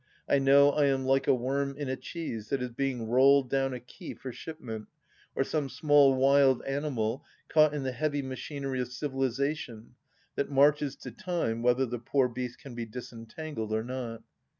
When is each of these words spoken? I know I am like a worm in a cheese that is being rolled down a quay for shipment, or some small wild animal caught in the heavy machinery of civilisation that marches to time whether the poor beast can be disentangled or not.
I 0.27 0.39
know 0.39 0.71
I 0.71 0.85
am 0.85 1.05
like 1.05 1.27
a 1.27 1.33
worm 1.35 1.75
in 1.77 1.87
a 1.87 1.95
cheese 1.95 2.49
that 2.49 2.59
is 2.63 2.71
being 2.71 3.07
rolled 3.07 3.51
down 3.51 3.71
a 3.71 3.79
quay 3.79 4.15
for 4.15 4.31
shipment, 4.31 4.87
or 5.35 5.43
some 5.43 5.69
small 5.69 6.15
wild 6.15 6.63
animal 6.65 7.23
caught 7.49 7.75
in 7.75 7.83
the 7.83 7.91
heavy 7.91 8.23
machinery 8.23 8.81
of 8.81 8.87
civilisation 8.91 9.93
that 10.33 10.49
marches 10.49 10.95
to 10.95 11.11
time 11.11 11.61
whether 11.61 11.85
the 11.85 11.99
poor 11.99 12.27
beast 12.27 12.57
can 12.57 12.73
be 12.73 12.87
disentangled 12.87 13.71
or 13.71 13.83
not. 13.83 14.23